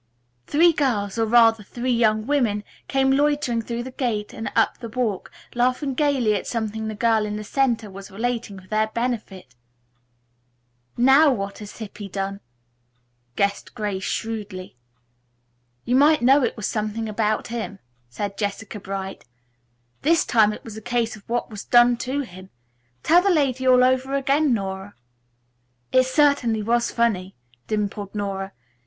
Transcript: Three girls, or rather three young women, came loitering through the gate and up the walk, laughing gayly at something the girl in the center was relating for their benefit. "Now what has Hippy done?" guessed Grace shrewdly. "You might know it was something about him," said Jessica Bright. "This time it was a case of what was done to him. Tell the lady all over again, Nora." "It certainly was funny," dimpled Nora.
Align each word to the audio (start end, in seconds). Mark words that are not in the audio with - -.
Three 0.47 0.73
girls, 0.73 1.19
or 1.19 1.27
rather 1.27 1.61
three 1.61 1.91
young 1.91 2.25
women, 2.25 2.63
came 2.87 3.11
loitering 3.11 3.61
through 3.61 3.83
the 3.83 3.91
gate 3.91 4.33
and 4.33 4.51
up 4.55 4.79
the 4.79 4.89
walk, 4.89 5.31
laughing 5.53 5.93
gayly 5.93 6.33
at 6.33 6.47
something 6.47 6.87
the 6.87 6.95
girl 6.95 7.23
in 7.23 7.35
the 7.35 7.43
center 7.43 7.87
was 7.87 8.09
relating 8.09 8.59
for 8.59 8.67
their 8.67 8.87
benefit. 8.87 9.53
"Now 10.97 11.31
what 11.31 11.59
has 11.59 11.77
Hippy 11.77 12.09
done?" 12.09 12.39
guessed 13.35 13.75
Grace 13.75 14.01
shrewdly. 14.03 14.75
"You 15.85 15.95
might 15.95 16.23
know 16.23 16.41
it 16.41 16.57
was 16.57 16.65
something 16.65 17.07
about 17.07 17.49
him," 17.49 17.77
said 18.09 18.39
Jessica 18.39 18.79
Bright. 18.79 19.25
"This 20.01 20.25
time 20.25 20.51
it 20.51 20.63
was 20.63 20.75
a 20.75 20.81
case 20.81 21.15
of 21.15 21.29
what 21.29 21.51
was 21.51 21.63
done 21.63 21.95
to 21.97 22.21
him. 22.21 22.49
Tell 23.03 23.21
the 23.21 23.29
lady 23.29 23.67
all 23.67 23.83
over 23.83 24.15
again, 24.15 24.51
Nora." 24.51 24.95
"It 25.91 26.07
certainly 26.07 26.63
was 26.63 26.89
funny," 26.89 27.35
dimpled 27.67 28.15
Nora. 28.15 28.53